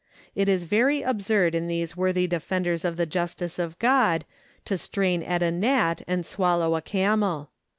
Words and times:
It 0.33 0.49
is 0.49 0.63
very 0.63 1.03
absurd 1.03 1.53
in 1.53 1.67
these 1.67 1.95
worthy 1.95 2.25
defenders 2.25 2.83
of 2.83 2.97
the 2.97 3.05
justice 3.05 3.59
of 3.59 3.77
God 3.77 4.25
to 4.65 4.75
strain 4.75 5.21
at 5.21 5.43
a 5.43 5.51
gnat 5.51 6.01
and 6.07 6.25
swallow 6.25 6.75
a 6.75 6.81
camel. 6.81 7.51